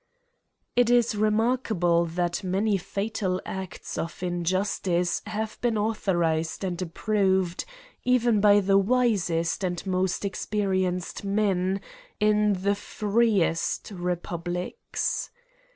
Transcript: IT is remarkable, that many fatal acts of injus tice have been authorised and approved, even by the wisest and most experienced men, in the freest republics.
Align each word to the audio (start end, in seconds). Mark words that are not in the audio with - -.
IT 0.75 0.89
is 0.89 1.13
remarkable, 1.13 2.05
that 2.05 2.43
many 2.43 2.75
fatal 2.75 3.39
acts 3.45 3.99
of 3.99 4.11
injus 4.21 4.81
tice 4.81 5.21
have 5.27 5.61
been 5.61 5.77
authorised 5.77 6.63
and 6.63 6.81
approved, 6.81 7.65
even 8.03 8.41
by 8.41 8.59
the 8.59 8.79
wisest 8.79 9.63
and 9.63 9.85
most 9.85 10.25
experienced 10.25 11.23
men, 11.23 11.79
in 12.19 12.53
the 12.63 12.73
freest 12.73 13.91
republics. 13.91 15.29